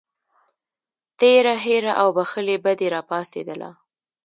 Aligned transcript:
تېره 1.19 1.55
هیره 1.65 1.93
او 2.01 2.07
بښلې 2.15 2.55
بدي 2.65 2.87
راپاڅېدله. 2.95 3.69